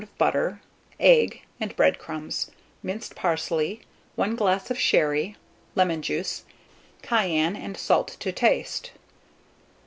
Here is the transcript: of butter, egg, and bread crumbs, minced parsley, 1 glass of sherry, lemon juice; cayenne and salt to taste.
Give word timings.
of 0.03 0.17
butter, 0.17 0.59
egg, 0.99 1.43
and 1.59 1.75
bread 1.75 1.99
crumbs, 1.99 2.49
minced 2.81 3.13
parsley, 3.13 3.81
1 4.15 4.35
glass 4.35 4.71
of 4.71 4.79
sherry, 4.79 5.35
lemon 5.75 6.01
juice; 6.01 6.43
cayenne 7.03 7.55
and 7.55 7.77
salt 7.77 8.07
to 8.19 8.31
taste. 8.31 8.93